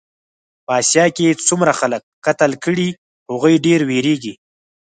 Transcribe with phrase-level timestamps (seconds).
[0.65, 2.89] په اسیا کې څومره خلک قتل کړې
[3.29, 4.33] هغوی ډېر وېرېږي.